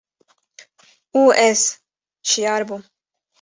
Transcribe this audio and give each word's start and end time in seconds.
û 1.21 1.23
ez 1.49 1.61
şiyar 2.29 2.61
bûm. 2.67 2.81